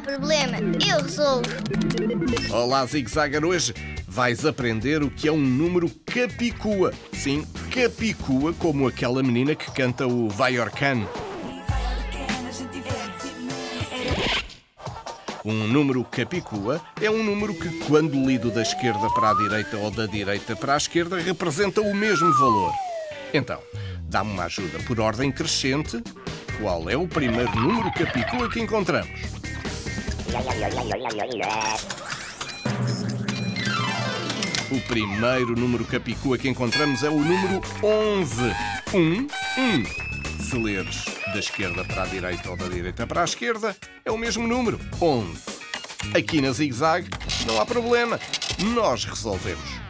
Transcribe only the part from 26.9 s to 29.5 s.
é o primeiro número capicua que encontramos?